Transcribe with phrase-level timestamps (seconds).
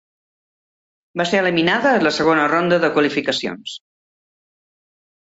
[1.21, 3.81] Va ser eliminada en la segona ronda de qualificacions.